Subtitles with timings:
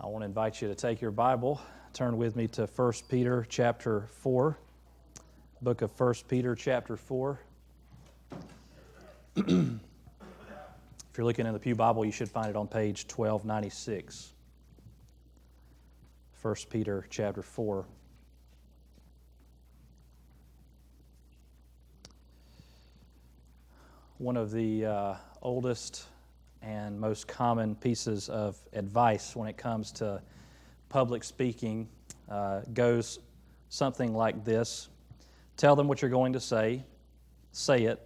[0.00, 1.60] I want to invite you to take your Bible,
[1.92, 4.56] turn with me to 1 Peter chapter 4,
[5.60, 7.40] book of 1 Peter chapter 4.
[9.36, 9.46] if
[11.16, 14.34] you're looking in the Pew Bible, you should find it on page 1296.
[16.42, 17.84] 1 Peter chapter 4.
[24.18, 26.04] One of the uh, oldest
[26.62, 30.20] and most common pieces of advice when it comes to
[30.88, 31.88] public speaking
[32.28, 33.20] uh, goes
[33.68, 34.88] something like this
[35.58, 36.84] Tell them what you're going to say,
[37.50, 38.00] say it,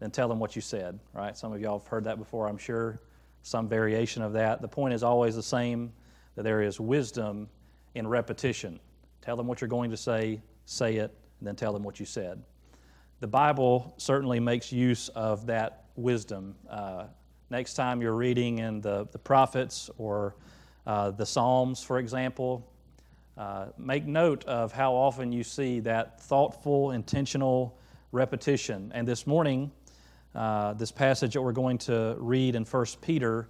[0.00, 1.38] then tell them what you said, right?
[1.38, 3.00] Some of y'all have heard that before, I'm sure,
[3.42, 4.60] some variation of that.
[4.60, 5.92] The point is always the same
[6.34, 7.48] that there is wisdom
[7.94, 8.80] in repetition.
[9.22, 12.06] Tell them what you're going to say, say it, and then tell them what you
[12.06, 12.42] said.
[13.20, 16.56] The Bible certainly makes use of that wisdom.
[16.68, 17.04] Uh,
[17.50, 20.36] next time you're reading in the, the prophets or
[20.86, 22.66] uh, the Psalms, for example,
[23.36, 27.76] uh, make note of how often you see that thoughtful, intentional
[28.12, 28.92] repetition.
[28.94, 29.72] And this morning,
[30.34, 33.48] uh, this passage that we're going to read in 1 Peter,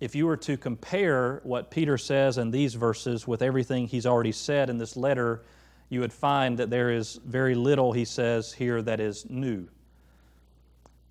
[0.00, 4.32] if you were to compare what Peter says in these verses with everything he's already
[4.32, 5.42] said in this letter,
[5.88, 9.68] you would find that there is very little, he says here, that is new.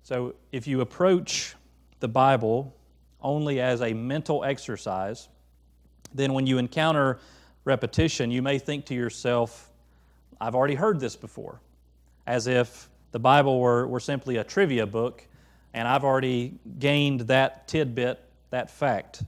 [0.02, 1.54] So if you approach
[2.02, 2.76] the Bible
[3.22, 5.28] only as a mental exercise,
[6.12, 7.20] then when you encounter
[7.64, 9.70] repetition, you may think to yourself,
[10.40, 11.60] I've already heard this before,
[12.26, 15.26] as if the Bible were, were simply a trivia book
[15.72, 19.22] and I've already gained that tidbit, that fact.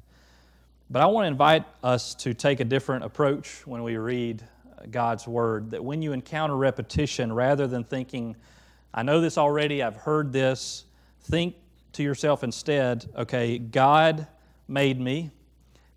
[0.91, 4.86] But I want to invite us to take a different approach when we read uh,
[4.91, 5.70] God's Word.
[5.70, 8.36] That when you encounter repetition, rather than thinking,
[8.92, 10.84] I know this already, I've heard this,
[11.22, 11.55] think
[11.95, 14.27] to yourself instead, okay, God
[14.69, 15.31] made me.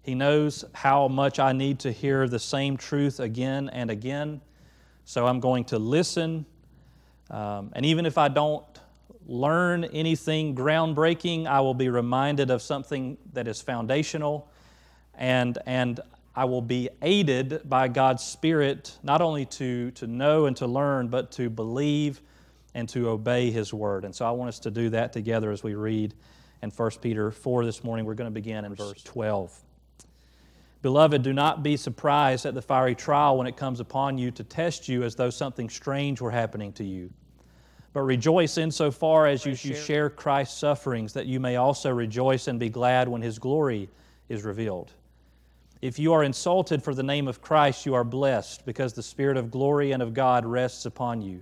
[0.02, 4.42] He knows how much I need to hear the same truth again and again.
[5.06, 6.45] So I'm going to listen.
[7.30, 8.63] Um, and even if I don't
[9.25, 14.50] learn anything groundbreaking, I will be reminded of something that is foundational.
[15.16, 16.00] And, and
[16.35, 21.09] I will be aided by God's Spirit not only to, to know and to learn,
[21.09, 22.22] but to believe
[22.78, 24.06] and to obey His Word.
[24.06, 26.14] And so I want us to do that together as we read
[26.62, 28.06] in 1 Peter 4 this morning.
[28.06, 29.52] We're going to begin in verse 12.
[30.84, 34.44] Beloved, do not be surprised at the fiery trial when it comes upon you to
[34.44, 37.12] test you as though something strange were happening to you.
[37.94, 42.59] But rejoice insofar as you, you share Christ's sufferings, that you may also rejoice and
[42.59, 43.90] be glad when His glory
[44.30, 44.92] is revealed.
[45.82, 49.36] If you are insulted for the name of Christ, you are blessed, because the Spirit
[49.36, 51.42] of glory and of God rests upon you.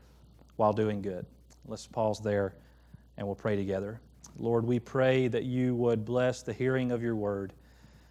[0.61, 1.25] while doing good.
[1.65, 2.53] Let's pause there
[3.17, 3.99] and we'll pray together.
[4.37, 7.51] Lord, we pray that you would bless the hearing of your word.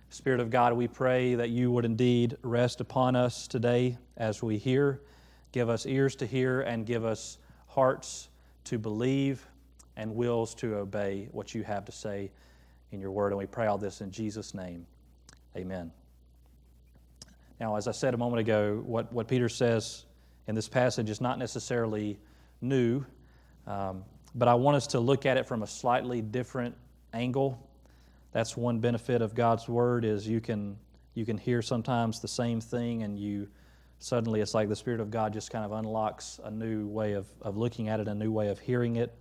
[0.09, 4.59] Spirit of God, we pray that you would indeed rest upon us today as we
[4.59, 5.01] hear.
[5.53, 7.39] Give us ears to hear and give us
[7.69, 8.31] hearts
[8.65, 9.47] to believe
[9.97, 12.33] and wills to obey what you have to say
[12.91, 13.29] in your word.
[13.31, 14.89] And we pray all this in Jesus' name.
[15.57, 15.93] Amen.
[17.61, 20.05] Now, as I said a moment ago, what, what Peter says
[20.49, 22.19] in this passage is not necessarily
[22.61, 23.05] new,
[23.67, 24.05] um,
[24.35, 26.77] but I want us to look at it from a slightly different
[27.13, 27.69] angle.
[28.33, 30.77] That's one benefit of God's word is you can
[31.15, 33.49] you can hear sometimes the same thing and you
[33.99, 37.27] suddenly it's like the Spirit of God just kind of unlocks a new way of,
[37.43, 39.15] of looking at it, a new way of hearing it.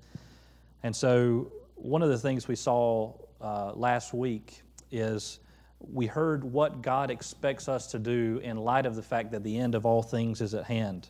[0.83, 4.61] And so one of the things we saw uh, last week
[4.91, 5.39] is
[5.79, 9.58] we heard what God expects us to do in light of the fact that the
[9.58, 11.09] end of all things is at hand.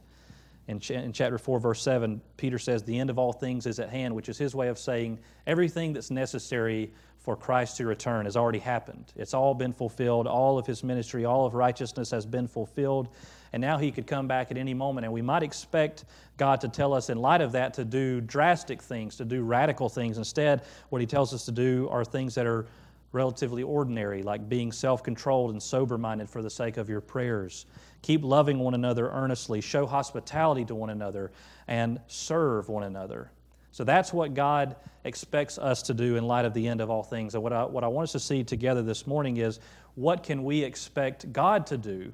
[0.69, 3.79] In, ch- in chapter 4, verse 7, Peter says, The end of all things is
[3.79, 5.17] at hand, which is his way of saying
[5.47, 9.11] everything that's necessary for Christ to return has already happened.
[9.15, 10.27] It's all been fulfilled.
[10.27, 13.09] All of his ministry, all of righteousness has been fulfilled.
[13.51, 15.05] And now he could come back at any moment.
[15.05, 16.05] And we might expect
[16.37, 19.89] God to tell us, in light of that, to do drastic things, to do radical
[19.89, 20.19] things.
[20.19, 22.67] Instead, what he tells us to do are things that are
[23.11, 27.65] relatively ordinary, like being self controlled and sober minded for the sake of your prayers.
[28.01, 31.31] Keep loving one another earnestly, show hospitality to one another,
[31.67, 33.31] and serve one another.
[33.71, 37.03] So that's what God expects us to do in light of the end of all
[37.03, 37.35] things.
[37.35, 39.59] And what I, what I want us to see together this morning is
[39.95, 42.13] what can we expect God to do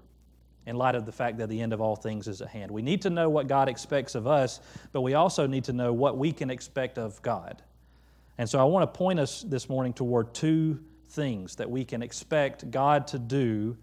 [0.66, 2.72] in light of the fact that the end of all things is at hand.
[2.72, 4.60] We need to know what God expects of us,
[4.92, 7.62] but we also need to know what we can expect of God.
[8.38, 10.80] And so I want to point us this morning toward two
[11.10, 13.78] things that we can expect God to do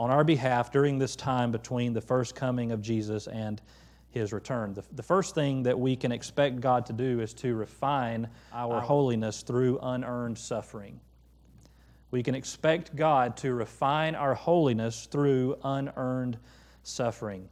[0.00, 3.60] on our behalf during this time between the first coming of Jesus and
[4.08, 4.72] his return.
[4.72, 8.80] The, the first thing that we can expect God to do is to refine our
[8.80, 10.98] holiness through unearned suffering.
[12.10, 16.38] We can expect God to refine our holiness through unearned
[16.82, 17.50] suffering.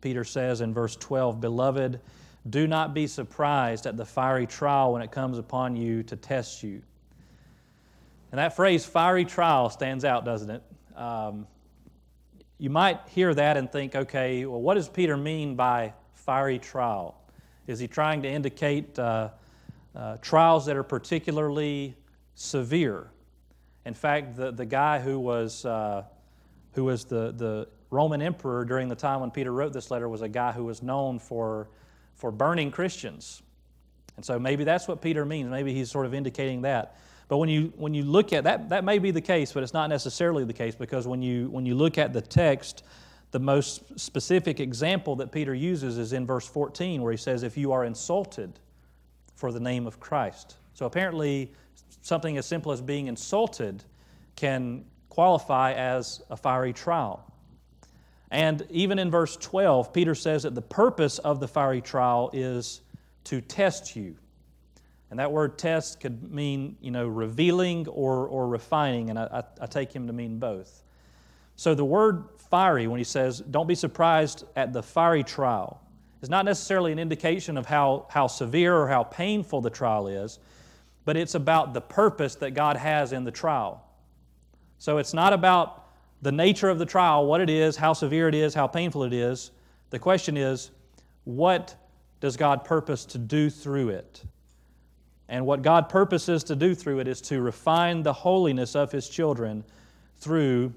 [0.00, 2.00] Peter says in verse 12, Beloved,
[2.48, 6.62] do not be surprised at the fiery trial when it comes upon you to test
[6.62, 6.80] you.
[8.32, 10.62] And that phrase, fiery trial, stands out, doesn't it?
[11.00, 11.46] Um,
[12.58, 17.18] you might hear that and think, okay, well, what does Peter mean by fiery trial?
[17.66, 19.30] Is he trying to indicate uh,
[19.96, 21.96] uh, trials that are particularly
[22.34, 23.10] severe?
[23.86, 26.04] In fact, the, the guy who was, uh,
[26.72, 30.20] who was the, the Roman emperor during the time when Peter wrote this letter was
[30.20, 31.70] a guy who was known for,
[32.14, 33.40] for burning Christians.
[34.16, 35.48] And so maybe that's what Peter means.
[35.48, 36.98] Maybe he's sort of indicating that.
[37.30, 39.72] But when you, when you look at that, that may be the case, but it's
[39.72, 42.82] not necessarily the case because when you, when you look at the text,
[43.30, 47.56] the most specific example that Peter uses is in verse 14, where he says, If
[47.56, 48.58] you are insulted
[49.36, 50.56] for the name of Christ.
[50.74, 51.52] So apparently,
[52.02, 53.84] something as simple as being insulted
[54.34, 57.24] can qualify as a fiery trial.
[58.32, 62.80] And even in verse 12, Peter says that the purpose of the fiery trial is
[63.22, 64.16] to test you.
[65.10, 69.24] And that word test could mean, you know, revealing or, or refining, and I,
[69.60, 70.84] I, I take him to mean both.
[71.56, 75.80] So the word fiery, when he says, don't be surprised at the fiery trial,
[76.22, 80.38] is not necessarily an indication of how, how severe or how painful the trial is,
[81.04, 83.84] but it's about the purpose that God has in the trial.
[84.78, 85.88] So it's not about
[86.22, 89.12] the nature of the trial, what it is, how severe it is, how painful it
[89.12, 89.50] is.
[89.90, 90.70] The question is,
[91.24, 91.74] what
[92.20, 94.22] does God purpose to do through it?
[95.30, 99.08] And what God purposes to do through it is to refine the holiness of His
[99.08, 99.64] children
[100.18, 100.74] through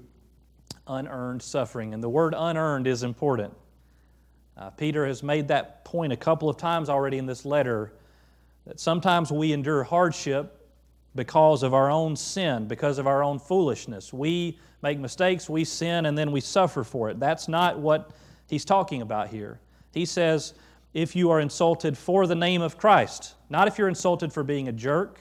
[0.86, 1.92] unearned suffering.
[1.92, 3.52] And the word unearned is important.
[4.56, 7.92] Uh, Peter has made that point a couple of times already in this letter
[8.64, 10.70] that sometimes we endure hardship
[11.16, 14.12] because of our own sin, because of our own foolishness.
[14.12, 17.18] We make mistakes, we sin, and then we suffer for it.
[17.18, 18.12] That's not what
[18.48, 19.58] he's talking about here.
[19.92, 20.54] He says,
[20.94, 24.68] if you are insulted for the name of Christ, not if you're insulted for being
[24.68, 25.18] a jerk,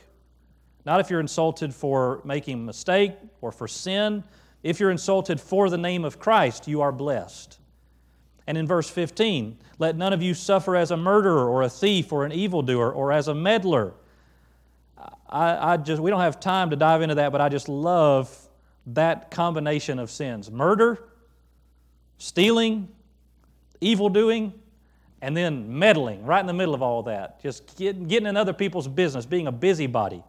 [0.85, 4.23] not if you're insulted for making a mistake or for sin.
[4.61, 7.59] If you're insulted for the name of Christ, you are blessed.
[8.45, 12.11] And in verse 15, let none of you suffer as a murderer or a thief
[12.11, 13.93] or an evildoer or as a meddler.
[15.29, 18.37] I, I, just, we don't have time to dive into that, but I just love
[18.87, 21.01] that combination of sins murder,
[22.17, 22.89] stealing,
[23.79, 24.53] evil doing,
[25.23, 27.41] and then meddling right in the middle of all that.
[27.41, 30.21] Just get, getting in other people's business, being a busybody.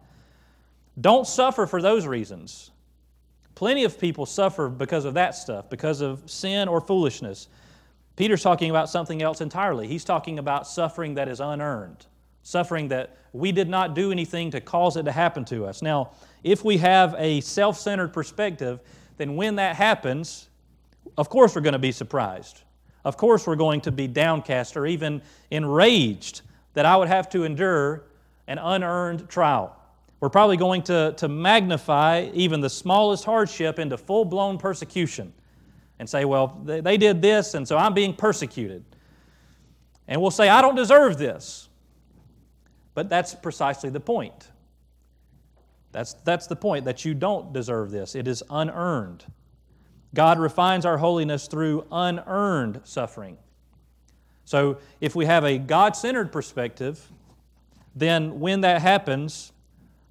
[0.99, 2.71] Don't suffer for those reasons.
[3.55, 7.49] Plenty of people suffer because of that stuff, because of sin or foolishness.
[8.15, 9.85] Peter's talking about something else entirely.
[9.85, 12.05] He's talking about suffering that is unearned,
[12.43, 15.81] suffering that we did not do anything to cause it to happen to us.
[15.81, 16.11] Now,
[16.41, 18.79] if we have a self centered perspective,
[19.17, 20.47] then when that happens,
[21.17, 22.61] of course we're going to be surprised.
[23.05, 25.21] Of course we're going to be downcast or even
[25.51, 26.41] enraged
[26.73, 28.03] that I would have to endure
[28.47, 29.79] an unearned trial.
[30.19, 35.33] We're probably going to, to magnify even the smallest hardship into full blown persecution
[35.99, 38.83] and say, well, they, they did this, and so I'm being persecuted.
[40.07, 41.69] And we'll say, I don't deserve this.
[42.95, 44.49] But that's precisely the point.
[45.91, 48.15] That's, that's the point, that you don't deserve this.
[48.15, 49.25] It is unearned.
[50.15, 53.37] God refines our holiness through unearned suffering.
[54.45, 57.05] So if we have a God centered perspective,
[57.95, 59.51] then when that happens,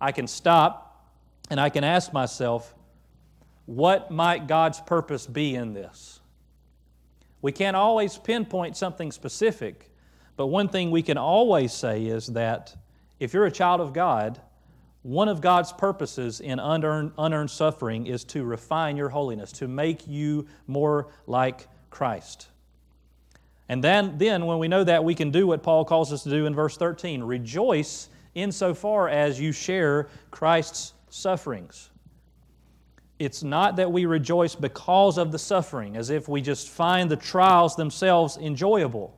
[0.00, 1.10] I can stop
[1.50, 2.74] and I can ask myself,
[3.66, 6.20] what might God's purpose be in this?
[7.40, 9.90] We can't always pinpoint something specific,
[10.36, 12.76] but one thing we can always say is that
[13.20, 14.40] if you're a child of God,
[15.04, 20.08] one of God's purposes in unearned, unearned suffering is to refine your holiness, to make
[20.08, 22.48] you more like Christ.
[23.68, 26.30] And then, then, when we know that, we can do what Paul calls us to
[26.30, 31.90] do in verse 13 rejoice insofar as you share Christ's sufferings.
[33.18, 37.16] It's not that we rejoice because of the suffering, as if we just find the
[37.16, 39.14] trials themselves enjoyable.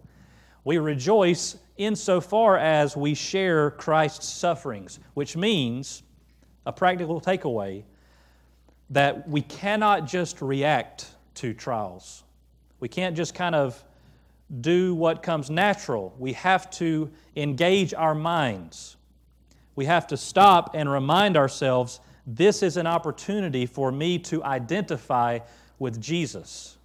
[0.64, 6.02] We rejoice insofar as we share Christ's sufferings, which means,
[6.64, 7.84] a practical takeaway,
[8.90, 12.24] that we cannot just react to trials.
[12.80, 13.82] We can't just kind of
[14.60, 16.14] do what comes natural.
[16.18, 18.96] We have to engage our minds.
[19.74, 25.40] We have to stop and remind ourselves this is an opportunity for me to identify
[25.78, 26.76] with Jesus.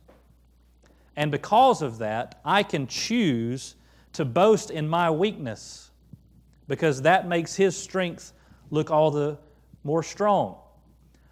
[1.15, 3.75] And because of that, I can choose
[4.13, 5.91] to boast in my weakness
[6.67, 8.33] because that makes His strength
[8.69, 9.37] look all the
[9.83, 10.57] more strong.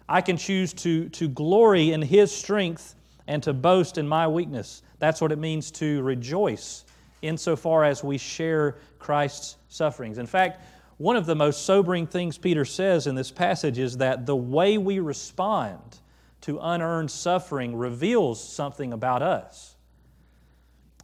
[0.08, 2.96] I can choose to, to glory in His strength
[3.26, 4.82] and to boast in my weakness.
[4.98, 6.84] That's what it means to rejoice
[7.22, 10.18] insofar as we share Christ's sufferings.
[10.18, 10.64] In fact,
[10.96, 14.78] one of the most sobering things Peter says in this passage is that the way
[14.78, 15.98] we respond
[16.42, 19.76] to unearned suffering reveals something about us.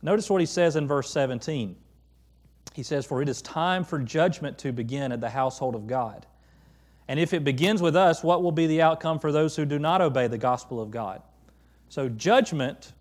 [0.03, 1.77] Notice what he says in verse 17.
[2.75, 6.27] He says, For it is time for judgment to begin at the household of God.
[7.09, 9.79] And if it begins with us, what will be the outcome for those who do
[9.79, 11.23] not obey the gospel of God?
[11.89, 12.93] So, judgment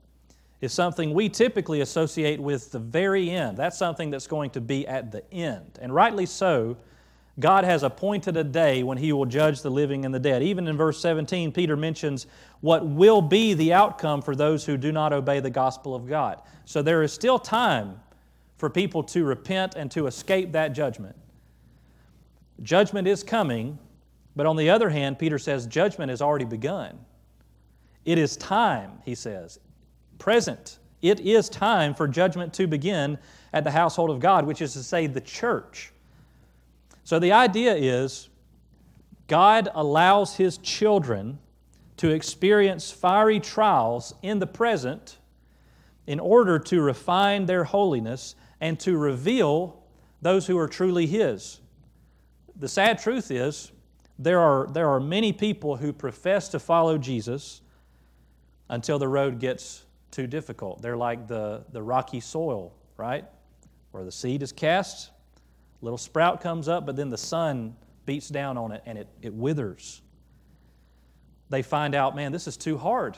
[0.61, 3.57] is something we typically associate with the very end.
[3.57, 5.79] That's something that's going to be at the end.
[5.81, 6.77] And rightly so,
[7.39, 10.41] God has appointed a day when He will judge the living and the dead.
[10.41, 12.27] Even in verse 17, Peter mentions
[12.61, 16.41] what will be the outcome for those who do not obey the gospel of God.
[16.63, 17.99] So there is still time
[18.57, 21.15] for people to repent and to escape that judgment.
[22.63, 23.77] Judgment is coming,
[24.35, 26.97] but on the other hand, Peter says judgment has already begun.
[28.05, 29.59] It is time, he says,
[30.19, 30.79] present.
[31.01, 33.17] It is time for judgment to begin
[33.51, 35.91] at the household of God, which is to say, the church.
[37.05, 38.29] So the idea is
[39.27, 41.39] God allows His children
[41.97, 45.17] to experience fiery trials in the present
[46.07, 49.83] in order to refine their holiness and to reveal
[50.21, 51.62] those who are truly His.
[52.55, 53.71] The sad truth is,
[54.17, 57.62] there are, there are many people who profess to follow Jesus
[58.69, 60.81] until the road gets too difficult.
[60.81, 63.25] They're like the, the rocky soil, right?
[63.91, 65.12] Where the seed is cast,
[65.85, 67.75] little sprout comes up, but then the sun
[68.05, 70.01] beats down on it and it, it withers.
[71.49, 73.17] They find out, man, this is too hard.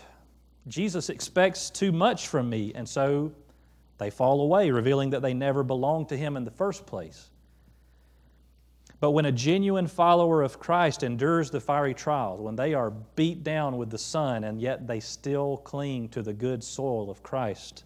[0.67, 3.31] Jesus expects too much from me, and so
[3.99, 7.29] they fall away, revealing that they never belonged to Him in the first place.
[8.99, 13.43] But when a genuine follower of Christ endures the fiery trials, when they are beat
[13.45, 17.85] down with the sun and yet they still cling to the good soil of Christ,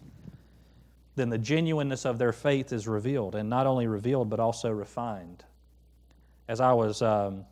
[1.14, 5.44] then the genuineness of their faith is revealed, and not only revealed, but also refined.
[6.48, 7.44] As I was, um,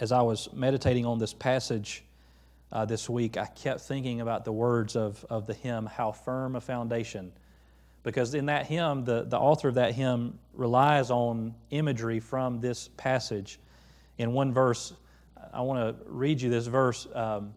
[0.00, 2.04] as I was meditating on this passage
[2.72, 6.56] uh, this week, I kept thinking about the words of, of the hymn, How Firm
[6.56, 7.32] a Foundation
[8.06, 12.88] because in that hymn, the, the author of that hymn relies on imagery from this
[12.96, 13.58] passage.
[14.16, 14.92] In one verse,
[15.52, 17.08] I want to read you this verse.
[17.12, 17.54] Um,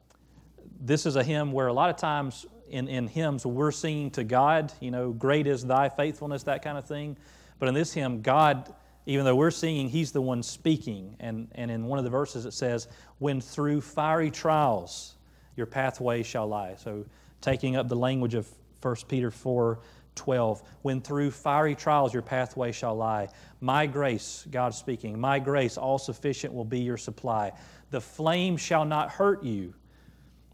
[0.81, 4.23] this is a hymn where a lot of times in, in hymns we're singing to
[4.23, 7.17] God, you know, great is thy faithfulness, that kind of thing.
[7.57, 8.73] But in this hymn, God,
[9.05, 11.15] even though we're singing, He's the one speaking.
[11.19, 15.15] And, and in one of the verses it says, When through fiery trials
[15.55, 16.75] your pathway shall lie.
[16.77, 17.05] So
[17.41, 18.47] taking up the language of
[18.81, 19.79] 1 Peter 4
[20.15, 20.61] 12.
[20.81, 23.29] When through fiery trials your pathway shall lie,
[23.61, 27.53] my grace, God speaking, my grace, all sufficient, will be your supply.
[27.91, 29.73] The flame shall not hurt you.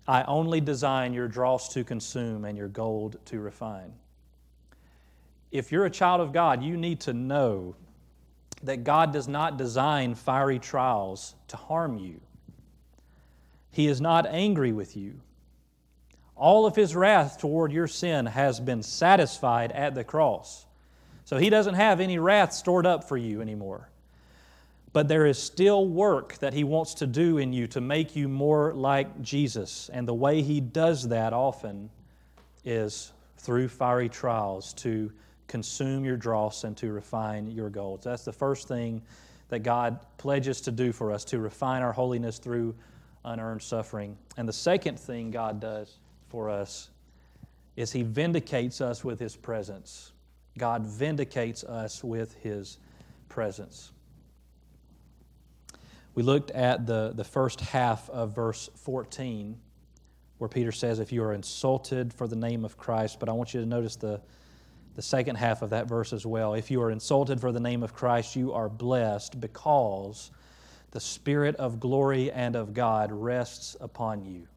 [0.07, 3.93] I only design your dross to consume and your gold to refine.
[5.51, 7.75] If you're a child of God, you need to know
[8.63, 12.19] that God does not design fiery trials to harm you.
[13.71, 15.19] He is not angry with you.
[16.35, 20.65] All of his wrath toward your sin has been satisfied at the cross.
[21.23, 23.89] So he doesn't have any wrath stored up for you anymore.
[24.95, 28.29] But there is still work that he wants to do in you to make you
[28.29, 29.89] more like Jesus.
[29.91, 31.89] And the way he does that often
[32.63, 35.11] is through fiery trials to
[35.47, 38.03] consume your dross and to refine your gold.
[38.03, 39.01] That's the first thing
[39.49, 42.73] that God pledges to do for us, to refine our holiness through
[43.25, 44.17] unearned suffering.
[44.37, 45.97] And the second thing God does
[46.29, 46.89] for us
[47.75, 50.13] is He vindicates us with His presence.
[50.57, 52.77] God vindicates us with His
[53.27, 53.91] presence.
[56.15, 59.59] We looked at the, the first half of verse 14,
[60.37, 63.53] where Peter says, If you are insulted for the name of Christ, but I want
[63.53, 64.21] you to notice the,
[64.95, 66.53] the second half of that verse as well.
[66.53, 70.31] If you are insulted for the name of Christ, you are blessed because
[70.91, 74.47] the Spirit of glory and of God rests upon you.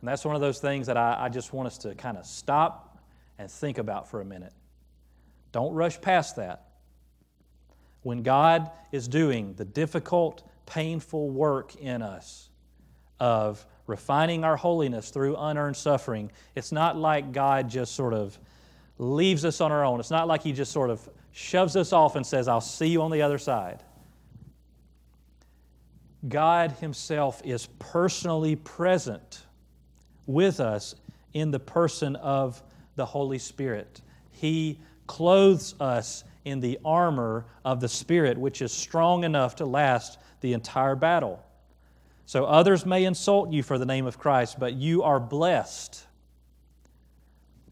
[0.00, 2.26] And that's one of those things that I, I just want us to kind of
[2.26, 2.98] stop
[3.38, 4.52] and think about for a minute.
[5.52, 6.65] Don't rush past that.
[8.06, 12.50] When God is doing the difficult, painful work in us,
[13.18, 16.30] of refining our holiness through unearned suffering.
[16.54, 18.38] It's not like God just sort of
[18.98, 19.98] leaves us on our own.
[19.98, 21.00] It's not like He just sort of
[21.32, 23.82] shoves us off and says, I'll see you on the other side.
[26.28, 29.40] God Himself is personally present
[30.26, 30.94] with us
[31.32, 32.62] in the person of
[32.94, 34.00] the Holy Spirit.
[34.30, 40.18] He clothes us in the armor of the Spirit, which is strong enough to last
[40.40, 41.44] the entire battle.
[42.24, 46.04] So others may insult you for the name of Christ, but you are blessed.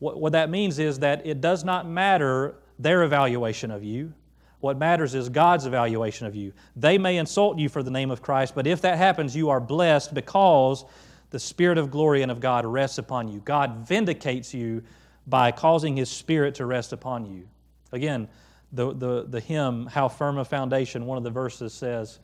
[0.00, 4.12] What, what that means is that it does not matter their evaluation of you.
[4.59, 6.52] What matters is God's evaluation of you.
[6.75, 9.61] They may insult you for the name of Christ, but if that happens, you are
[9.61, 10.85] blessed because
[11.31, 13.40] the Spirit of glory and of God rests upon you.
[13.40, 14.83] God vindicates you
[15.28, 17.49] by causing His Spirit to rest upon you.
[17.93, 18.28] Again,
[18.75, 22.19] the, the, the hymn, How Firm a Foundation, one of the verses says,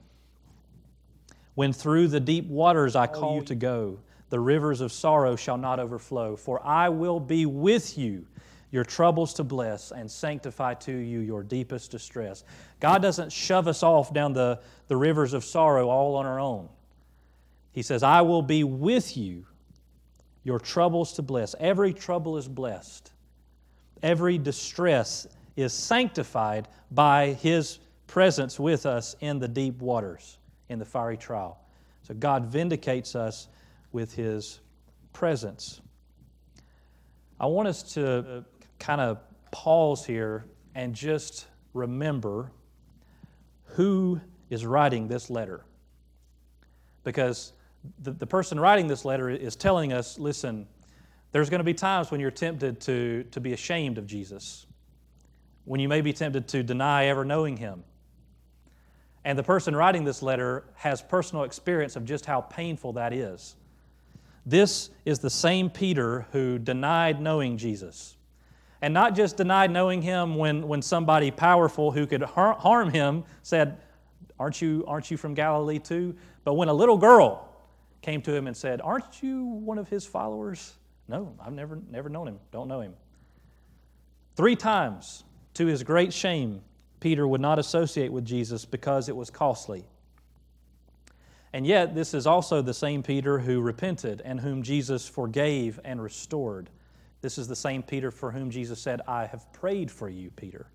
[1.54, 3.98] When through the deep waters I oh, call you to go,
[4.30, 8.26] the rivers of sorrow shall not overflow, for I will be with you
[8.72, 12.44] your troubles to bless and sanctify to you your deepest distress.
[12.78, 16.68] God doesn't shove us off down the, the rivers of sorrow all on our own.
[17.72, 19.46] He says, I will be with you
[20.44, 21.54] your troubles to bless.
[21.58, 23.12] Every trouble is blessed,
[24.02, 25.26] every distress
[25.56, 30.38] is sanctified by His presence with us in the deep waters,
[30.68, 31.58] in the fiery trial.
[32.02, 33.48] So God vindicates us
[33.92, 34.60] with His
[35.12, 35.80] presence.
[37.38, 38.42] I want us to uh,
[38.78, 39.18] kind of
[39.50, 42.50] pause here and just remember
[43.64, 45.64] who is writing this letter.
[47.04, 47.52] Because
[48.02, 50.66] the, the person writing this letter is telling us listen,
[51.32, 54.66] there's going to be times when you're tempted to, to be ashamed of Jesus,
[55.70, 57.84] when you may be tempted to deny ever knowing him.
[59.24, 63.54] And the person writing this letter has personal experience of just how painful that is.
[64.44, 68.16] This is the same Peter who denied knowing Jesus
[68.82, 73.22] and not just denied knowing him when, when somebody powerful who could har- harm him
[73.44, 73.78] said,
[74.40, 76.16] aren't you, aren't you from Galilee too?
[76.42, 77.48] But when a little girl
[78.02, 80.74] came to him and said, Aren't you one of his followers?
[81.06, 82.94] No, I've never, never known him, don't know him.
[84.34, 85.22] Three times,
[85.54, 86.62] to his great shame,
[87.00, 89.84] Peter would not associate with Jesus because it was costly.
[91.52, 96.00] And yet, this is also the same Peter who repented and whom Jesus forgave and
[96.00, 96.70] restored.
[97.22, 100.66] This is the same Peter for whom Jesus said, I have prayed for you, Peter.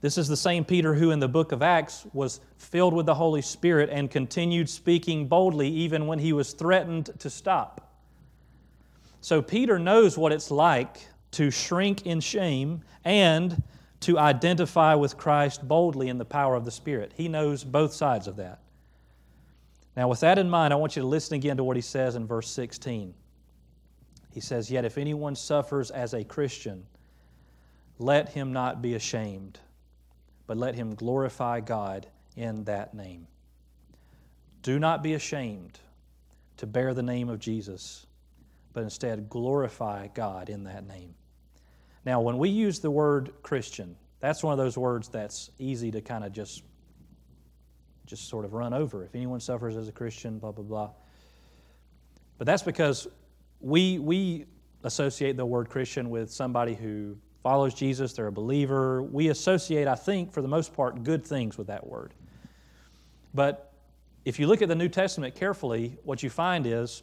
[0.00, 3.14] This is the same Peter who, in the book of Acts, was filled with the
[3.14, 7.92] Holy Spirit and continued speaking boldly even when he was threatened to stop.
[9.20, 13.62] So, Peter knows what it's like to shrink in shame and
[14.00, 17.12] to identify with Christ boldly in the power of the Spirit.
[17.16, 18.60] He knows both sides of that.
[19.96, 22.14] Now, with that in mind, I want you to listen again to what he says
[22.14, 23.14] in verse 16.
[24.30, 26.86] He says, Yet if anyone suffers as a Christian,
[27.98, 29.58] let him not be ashamed,
[30.46, 33.26] but let him glorify God in that name.
[34.62, 35.80] Do not be ashamed
[36.58, 38.06] to bear the name of Jesus,
[38.72, 41.14] but instead glorify God in that name.
[42.04, 46.00] Now, when we use the word Christian, that's one of those words that's easy to
[46.00, 46.62] kind of just
[48.06, 49.04] just sort of run over.
[49.04, 50.90] If anyone suffers as a Christian, blah blah blah.
[52.38, 53.08] But that's because
[53.60, 54.46] we, we
[54.84, 59.02] associate the word Christian with somebody who follows Jesus, they're a believer.
[59.02, 62.14] We associate, I think, for the most part, good things with that word.
[63.34, 63.72] But
[64.24, 67.02] if you look at the New Testament carefully, what you find is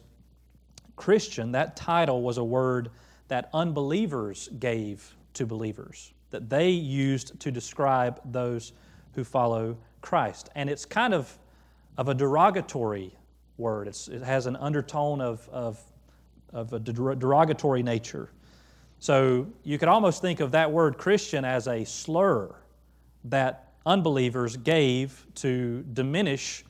[0.96, 2.90] Christian, that title was a word
[3.28, 8.72] that unbelievers gave to believers, that they used to describe those
[9.14, 10.50] who follow Christ.
[10.54, 11.38] And it's kind of,
[11.96, 13.16] of a derogatory
[13.56, 15.80] word, it's, it has an undertone of, of
[16.52, 18.30] of a derogatory nature.
[18.98, 22.54] So you could almost think of that word Christian as a slur
[23.24, 26.64] that unbelievers gave to diminish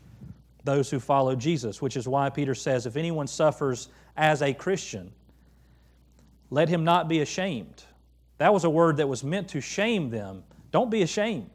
[0.64, 5.12] those who follow Jesus, which is why Peter says, if anyone suffers as a Christian,
[6.50, 7.84] let him not be ashamed.
[8.38, 10.44] That was a word that was meant to shame them.
[10.70, 11.50] Don't be ashamed.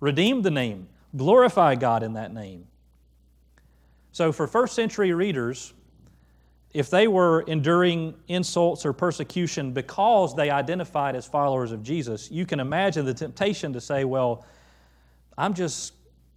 [0.00, 2.66] Redeem the name, glorify God in that name.
[4.10, 5.72] So, for first century readers,
[6.74, 12.46] if they were enduring insults or persecution because they identified as followers of Jesus, you
[12.46, 14.44] can imagine the temptation to say, well,
[15.36, 15.94] I'm just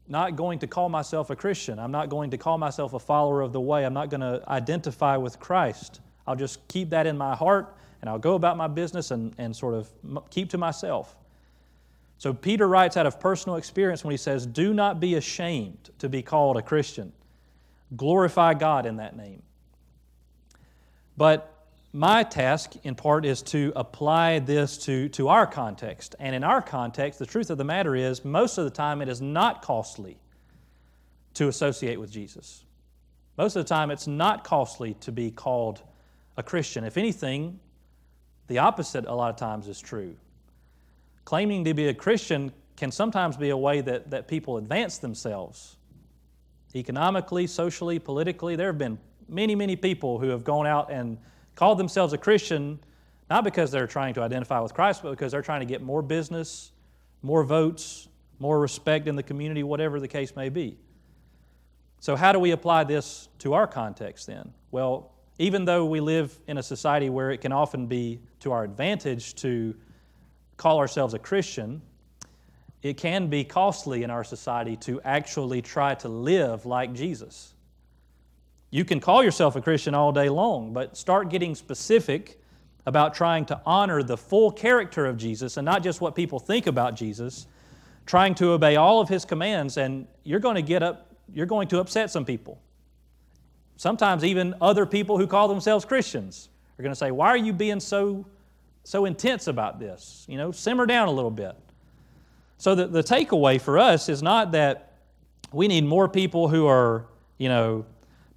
[0.08, 1.80] not going to call myself a Christian.
[1.80, 3.86] I'm not going to call myself a follower of the way.
[3.86, 6.02] I'm not going to identify with Christ.
[6.28, 9.56] I'll just keep that in my heart and I'll go about my business and, and
[9.56, 9.90] sort of
[10.30, 11.16] keep to myself.
[12.18, 16.10] So Peter writes out of personal experience when he says, Do not be ashamed to
[16.10, 17.12] be called a Christian.
[17.96, 19.42] glorify God in that name.
[21.18, 21.52] But
[21.94, 26.14] my task, in part, is to apply this to, to our context.
[26.20, 29.08] And in our context, the truth of the matter is, most of the time, it
[29.08, 30.18] is not costly
[31.36, 32.66] to associate with Jesus.
[33.38, 35.82] Most of the time, it's not costly to be called
[36.38, 36.84] a Christian.
[36.84, 37.60] If anything,
[38.48, 40.16] the opposite a lot of times is true.
[41.24, 45.78] Claiming to be a Christian can sometimes be a way that, that people advance themselves
[46.76, 48.58] economically, socially, politically.
[48.58, 51.18] There have been many, many people who have gone out and
[51.56, 52.80] called themselves a Christian
[53.30, 56.02] not because they're trying to identify with Christ, but because they're trying to get more
[56.02, 56.72] business,
[57.22, 58.08] more votes,
[58.40, 60.78] more respect in the community, whatever the case may be.
[62.02, 64.54] So, how do we apply this to our context then?
[64.70, 68.64] Well, even though we live in a society where it can often be to our
[68.64, 69.76] advantage to
[70.58, 71.82] call ourselves a Christian,
[72.82, 77.54] it can be costly in our society to actually try to live like Jesus.
[78.70, 82.40] You can call yourself a Christian all day long, but start getting specific
[82.86, 86.68] about trying to honor the full character of Jesus and not just what people think
[86.68, 87.48] about Jesus,
[88.06, 91.68] trying to obey all of his commands, and you're going to get up, you're going
[91.70, 92.62] to upset some people.
[93.78, 97.54] Sometimes even other people who call themselves Christians are going to say, Why are you
[97.54, 98.26] being so,
[98.84, 100.26] so intense about this?
[100.28, 101.56] You know, simmer down a little bit.
[102.58, 104.94] So the, the takeaway for us is not that
[105.52, 107.06] we need more people who are,
[107.38, 107.86] you know,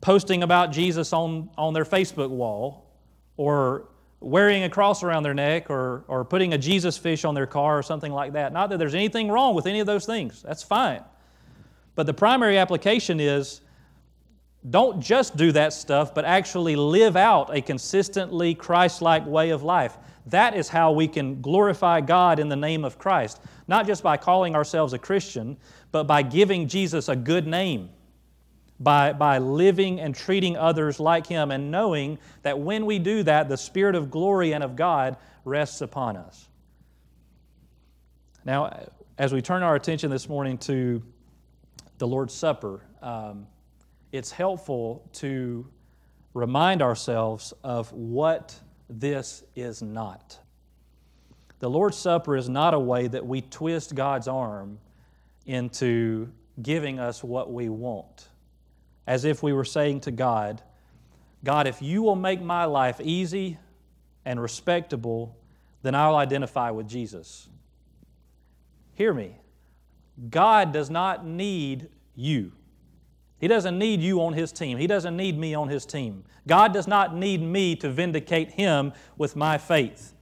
[0.01, 2.87] posting about Jesus on, on their Facebook wall
[3.37, 3.89] or
[4.21, 7.79] wearing a cross around their neck or, or putting a Jesus fish on their car
[7.79, 8.53] or something like that.
[8.53, 11.03] Not that there's anything wrong with any of those things, that's fine.
[11.95, 13.61] But the primary application is
[14.69, 19.63] don't just do that stuff, but actually live out a consistently Christ like way of
[19.63, 19.97] life.
[20.27, 24.17] That is how we can glorify God in the name of Christ, not just by
[24.17, 25.57] calling ourselves a Christian,
[25.91, 27.91] but by giving Jesus a good name
[28.81, 33.49] by, by living and treating others like Him and knowing that when we do that,
[33.49, 36.49] the Spirit of glory and of God rests upon us.
[38.45, 41.03] Now, as we turn our attention this morning to
[41.99, 43.47] the Lord's Supper, um,
[44.13, 45.67] it's helpful to
[46.35, 50.39] remind ourselves of what this is not.
[51.61, 54.79] The Lord's Supper is not a way that we twist God's arm
[55.47, 56.31] into
[56.63, 58.29] giving us what we want
[59.09, 60.61] as if we were saying to God,
[61.43, 63.57] God, if you will make my life easy
[64.27, 65.35] and respectable,
[65.81, 67.49] then I'll identify with Jesus.
[68.93, 69.35] Hear me.
[70.29, 72.53] God does not need you.
[73.39, 74.79] He doesn't need you on His team.
[74.79, 76.25] He doesn't need me on His team.
[76.47, 80.15] God does not need me to vindicate Him with my faith.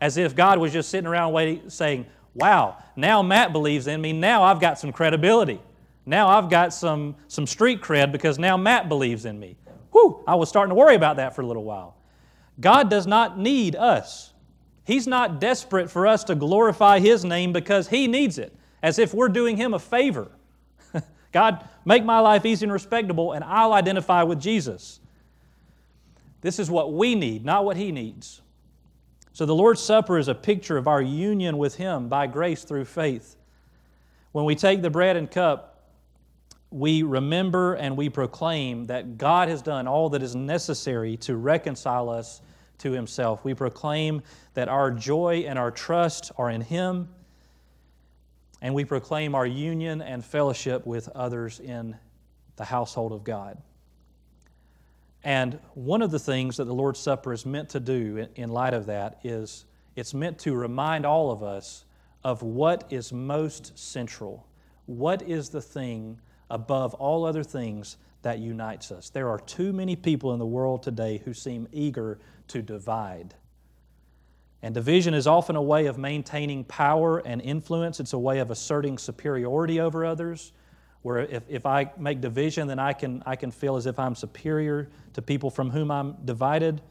[0.00, 4.12] As if God was just sitting around waiting, saying, Wow, now Matt believes in me.
[4.12, 5.60] Now I've got some credibility.
[6.06, 9.56] Now I've got some, some street cred because now Matt believes in me.
[9.92, 11.96] Whew, I was starting to worry about that for a little while.
[12.60, 14.32] God does not need us.
[14.84, 19.12] He's not desperate for us to glorify His name because He needs it, as if
[19.14, 20.30] we're doing Him a favor.
[21.32, 25.00] God, make my life easy and respectable, and I'll identify with Jesus.
[26.40, 28.40] This is what we need, not what He needs.
[29.32, 32.86] So the Lord's Supper is a picture of our union with Him by grace through
[32.86, 33.36] faith.
[34.32, 35.66] When we take the bread and cup,
[36.70, 42.08] we remember and we proclaim that God has done all that is necessary to reconcile
[42.08, 42.40] us
[42.78, 43.44] to Himself.
[43.44, 44.22] We proclaim
[44.54, 47.08] that our joy and our trust are in Him,
[48.60, 51.96] and we proclaim our union and fellowship with others in
[52.56, 53.58] the household of God.
[55.22, 58.74] And one of the things that the Lord's Supper is meant to do in light
[58.74, 61.84] of that is it's meant to remind all of us
[62.24, 64.46] of what is most central.
[64.86, 66.20] What is the thing
[66.50, 69.08] above all other things that unites us.
[69.08, 72.18] There are too many people in the world today who seem eager
[72.48, 73.34] to divide.
[74.62, 77.98] And division is often a way of maintaining power and influence.
[77.98, 80.52] It's a way of asserting superiority over others,
[81.02, 84.14] where if, if I make division, then I can, I can feel as if I'm
[84.14, 86.82] superior to people from whom I'm divided.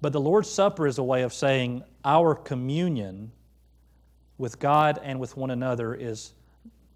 [0.00, 3.30] But the Lord's Supper is a way of saying our communion
[4.36, 6.32] with God and with one another is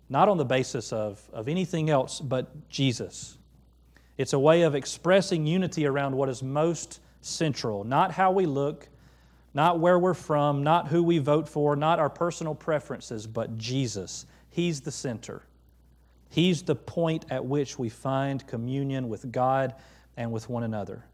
[0.09, 3.39] not on the basis of, of anything else but Jesus.
[4.19, 8.89] It's a way of expressing unity around what is most central, not how we look,
[9.55, 14.27] not where we're from, not who we vote for, not our personal preferences, but Jesus.
[14.51, 15.43] He's the center.
[16.31, 19.75] He's the point at which we find communion with God
[20.17, 21.05] and with one another.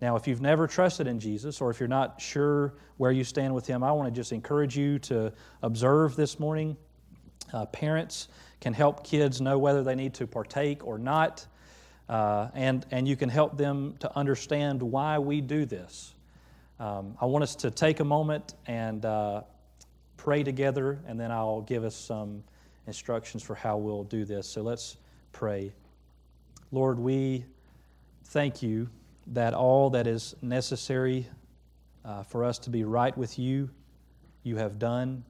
[0.00, 3.54] Now, if you've never trusted in Jesus, or if you're not sure where you stand
[3.54, 6.76] with Him, I want to just encourage you to observe this morning
[7.52, 8.28] uh, parents,
[8.60, 11.46] can help kids know whether they need to partake or not.
[12.08, 16.14] Uh, and, and you can help them to understand why we do this.
[16.80, 19.42] Um, I want us to take a moment and uh,
[20.16, 22.44] pray together, and then I'll give us some
[22.86, 24.48] instructions for how we'll do this.
[24.48, 24.96] So let's
[25.32, 25.72] pray.
[26.70, 27.44] Lord, we
[28.26, 28.88] thank you
[29.28, 31.26] that all that is necessary
[32.04, 33.68] uh, for us to be right with you,
[34.42, 35.24] you have done.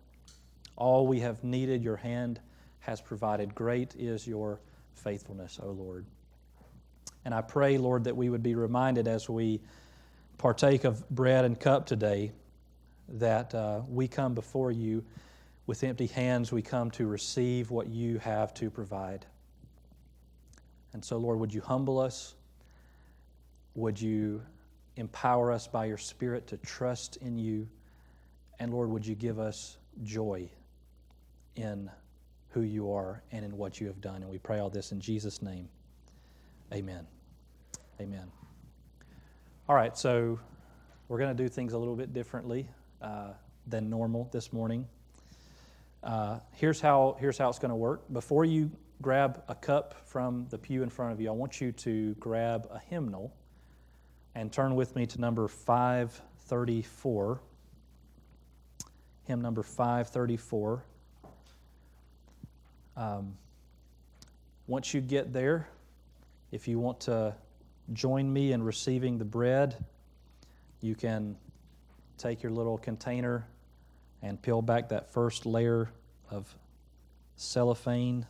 [0.76, 2.40] All we have needed, your hand
[2.80, 3.54] has provided.
[3.54, 4.61] Great is your
[4.92, 6.04] faithfulness, O Lord.
[7.24, 9.61] And I pray, Lord, that we would be reminded as we
[10.38, 12.33] partake of bread and cup today
[13.09, 15.05] that uh, we come before you
[15.66, 16.53] with empty hands.
[16.53, 19.27] We come to receive what you have to provide.
[20.92, 22.35] And so, Lord, would you humble us?
[23.74, 24.42] Would you
[24.96, 27.68] empower us by your Spirit to trust in you?
[28.59, 30.48] And Lord, would you give us joy
[31.57, 31.90] in
[32.51, 34.22] who you are and in what you have done?
[34.22, 35.68] And we pray all this in Jesus' name.
[36.72, 37.07] Amen.
[38.01, 38.38] Amen.
[39.68, 40.40] All right, so
[41.09, 42.70] we're going to do things a little bit differently
[43.02, 43.33] uh,
[43.66, 44.87] than normal this morning.
[46.02, 48.11] Uh, here's, how, here's how it's going to work.
[48.11, 48.70] Before you
[49.02, 52.66] grab a cup from the pew in front of you, I want you to grab
[52.70, 53.37] a hymnal
[54.35, 57.40] and turn with me to number 534.
[59.24, 60.83] Hymn number 534.
[62.96, 63.37] Um,
[64.66, 65.68] once you get there,
[66.52, 67.35] if you want to
[67.92, 69.77] join me in receiving the bread,
[70.81, 71.37] you can
[72.18, 73.46] take your little container
[74.22, 75.88] and peel back that first layer
[76.31, 76.53] of
[77.37, 78.27] cellophane.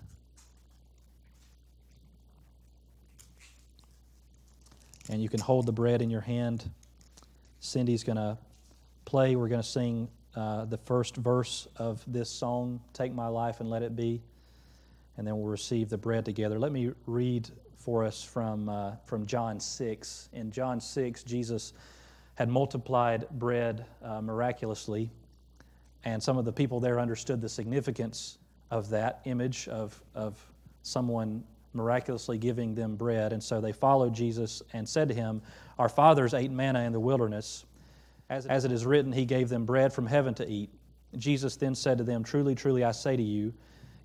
[5.11, 6.71] And you can hold the bread in your hand.
[7.61, 8.37] Cindy's going to
[9.07, 9.37] play.
[9.37, 13.71] We're going to sing uh, the first verse of this song, Take My Life and
[13.71, 14.21] Let It Be.
[15.17, 16.59] And then we'll receive the bread together.
[16.59, 20.29] Let me read for us from, uh, from John 6.
[20.33, 21.73] In John 6, Jesus
[22.35, 25.11] had multiplied bread uh, miraculously,
[26.05, 28.39] and some of the people there understood the significance
[28.71, 30.37] of that image of, of
[30.83, 33.33] someone miraculously giving them bread.
[33.33, 35.43] And so they followed Jesus and said to him,
[35.79, 37.65] Our fathers ate manna in the wilderness.
[38.31, 40.71] As it, as it is written, He gave them bread from heaven to eat.
[41.17, 43.55] Jesus then said to them, Truly, truly, I say to you,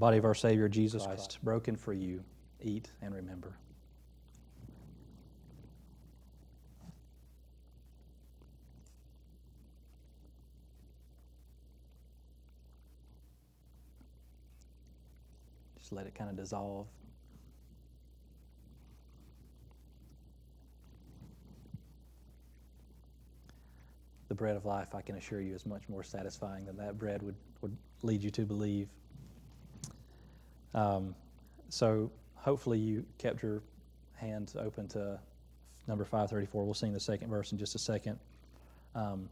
[0.00, 2.24] Body of our Savior Jesus Christ, broken for you.
[2.62, 3.54] Eat and remember.
[15.78, 16.86] Just let it kind of dissolve.
[24.28, 27.22] The bread of life, I can assure you, is much more satisfying than that bread
[27.22, 28.88] would, would lead you to believe.
[30.74, 31.14] Um,
[31.68, 33.62] so hopefully you kept your
[34.14, 35.18] hands open to
[35.86, 36.64] number 534.
[36.64, 38.18] We'll sing the second verse in just a second.
[38.94, 39.28] Um,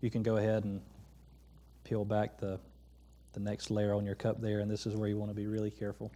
[0.00, 0.80] you can go ahead and
[1.84, 2.58] peel back the,
[3.32, 5.46] the next layer on your cup there, and this is where you want to be
[5.46, 6.12] really careful.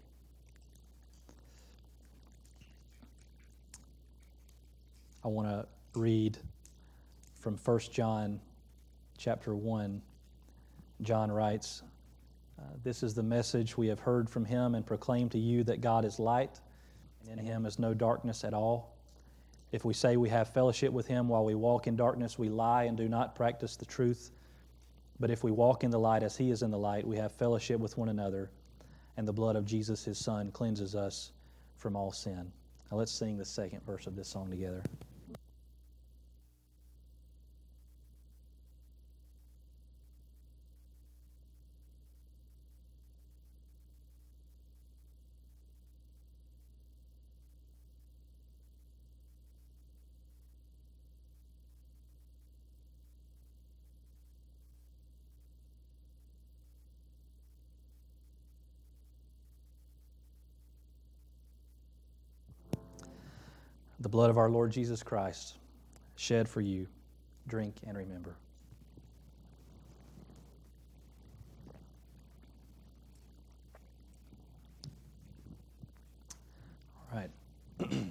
[5.25, 5.67] I want to
[5.99, 6.37] read
[7.41, 8.41] from 1 John
[9.19, 10.03] chapter 1.
[11.03, 11.83] John writes,
[12.59, 15.81] uh, this is the message we have heard from him and proclaim to you that
[15.81, 16.61] God is light,
[17.29, 18.97] and in him is no darkness at all.
[19.71, 22.85] If we say we have fellowship with him while we walk in darkness, we lie
[22.85, 24.31] and do not practice the truth.
[25.19, 27.33] But if we walk in the light as he is in the light, we have
[27.33, 28.51] fellowship with one another,
[29.17, 31.33] and the blood of Jesus, his son, cleanses us
[31.77, 32.53] from all sin.
[32.91, 34.83] Now let's sing the second verse of this song together.
[64.03, 65.55] The blood of our Lord Jesus Christ,
[66.17, 66.89] shed for you.
[67.47, 68.35] Drink and remember.
[77.13, 77.31] All right.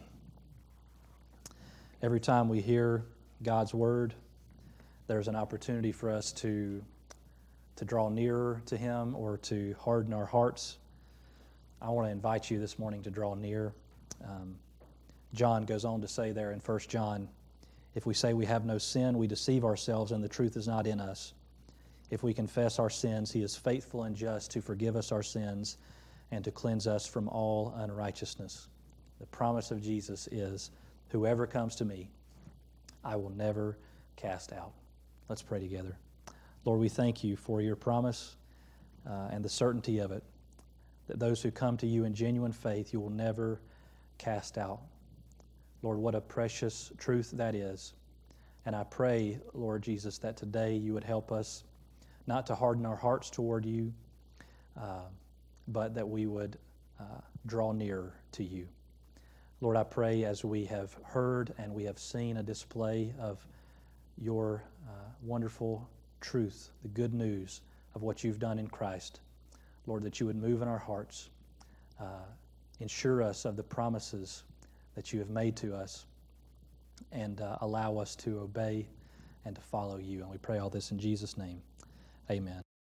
[2.02, 3.04] Every time we hear
[3.44, 4.14] God's word,
[5.08, 6.82] there's an opportunity for us to,
[7.76, 10.78] to draw nearer to Him or to harden our hearts.
[11.82, 13.74] I want to invite you this morning to draw near.
[14.24, 14.56] Um,
[15.34, 17.30] John goes on to say there in 1 John,
[17.96, 20.88] if we say we have no sin, we deceive ourselves and the truth is not
[20.88, 21.34] in us.
[22.10, 25.78] If we confess our sins, he is faithful and just to forgive us our sins
[26.32, 28.68] and to cleanse us from all unrighteousness.
[29.20, 30.72] The promise of Jesus is
[31.10, 32.10] whoever comes to me,
[33.04, 33.78] I will never
[34.16, 34.72] cast out.
[35.30, 35.96] Let's pray together.
[36.66, 38.36] Lord, we thank you for your promise
[39.10, 40.24] uh, and the certainty of it
[41.08, 43.60] that those who come to you in genuine faith, you will never
[44.18, 44.80] cast out.
[45.84, 47.94] Lord, what a precious truth that is.
[48.66, 51.64] And I pray, Lord Jesus, that today you would help us
[52.28, 53.92] not to harden our hearts toward you,
[54.80, 55.06] uh,
[55.68, 56.58] but that we would
[57.00, 58.68] uh, draw nearer to you.
[59.60, 63.46] Lord, I pray as we have heard and we have seen a display of
[64.18, 64.92] your uh,
[65.24, 65.88] wonderful
[66.20, 67.62] truth, the good news
[67.96, 69.20] of what you've done in Christ,
[69.88, 71.30] Lord, that you would move in our hearts,
[72.00, 72.26] uh,
[72.80, 74.44] ensure us of the promises
[74.96, 76.06] that you have made to us,
[77.12, 78.88] and uh, allow us to obey
[79.46, 80.22] and to follow you.
[80.22, 81.62] And we pray all this in Jesus' name.
[82.30, 82.62] Amen.